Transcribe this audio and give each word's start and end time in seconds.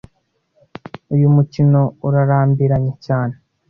uyUmukino 1.13 1.81
urarambiranye 2.07 2.93
cyane. 3.05 3.35